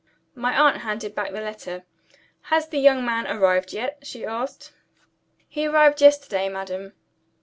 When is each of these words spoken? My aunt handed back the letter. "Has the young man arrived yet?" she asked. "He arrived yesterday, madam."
My 0.33 0.57
aunt 0.59 0.77
handed 0.77 1.13
back 1.13 1.27
the 1.31 1.41
letter. 1.41 1.83
"Has 2.49 2.67
the 2.69 2.79
young 2.79 3.05
man 3.05 3.27
arrived 3.27 3.71
yet?" 3.71 3.99
she 4.01 4.25
asked. 4.25 4.73
"He 5.47 5.67
arrived 5.67 6.01
yesterday, 6.01 6.49
madam." 6.49 6.93